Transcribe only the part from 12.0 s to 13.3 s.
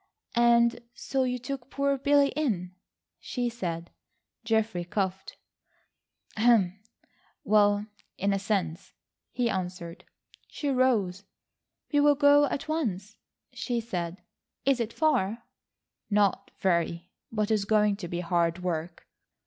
go at once,"